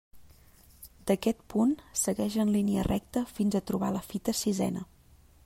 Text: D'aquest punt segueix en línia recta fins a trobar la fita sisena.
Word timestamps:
D'aquest 1.11 1.43
punt 1.55 1.75
segueix 2.05 2.39
en 2.45 2.55
línia 2.57 2.87
recta 2.89 3.25
fins 3.37 3.59
a 3.59 3.63
trobar 3.73 3.93
la 3.99 4.05
fita 4.09 4.39
sisena. 4.43 4.85